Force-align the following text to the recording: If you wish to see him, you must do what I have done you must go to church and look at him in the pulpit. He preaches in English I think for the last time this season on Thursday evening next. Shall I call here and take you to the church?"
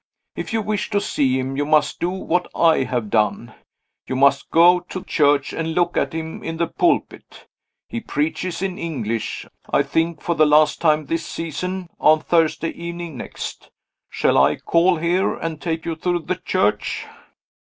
If 0.35 0.51
you 0.51 0.63
wish 0.63 0.89
to 0.89 0.99
see 0.99 1.37
him, 1.37 1.55
you 1.55 1.63
must 1.63 1.99
do 1.99 2.09
what 2.09 2.49
I 2.55 2.79
have 2.85 3.11
done 3.11 3.53
you 4.07 4.15
must 4.15 4.49
go 4.49 4.79
to 4.79 5.03
church 5.03 5.53
and 5.53 5.75
look 5.75 5.95
at 5.95 6.11
him 6.11 6.41
in 6.41 6.57
the 6.57 6.65
pulpit. 6.65 7.45
He 7.87 7.99
preaches 7.99 8.63
in 8.63 8.79
English 8.79 9.45
I 9.69 9.83
think 9.83 10.19
for 10.19 10.33
the 10.33 10.47
last 10.47 10.81
time 10.81 11.05
this 11.05 11.23
season 11.23 11.87
on 11.99 12.19
Thursday 12.21 12.69
evening 12.69 13.15
next. 13.15 13.69
Shall 14.09 14.39
I 14.39 14.55
call 14.55 14.95
here 14.95 15.35
and 15.35 15.61
take 15.61 15.85
you 15.85 15.95
to 15.97 16.17
the 16.17 16.37
church?" 16.37 17.05